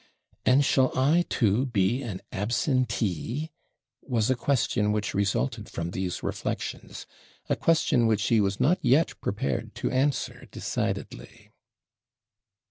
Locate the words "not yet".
8.59-9.13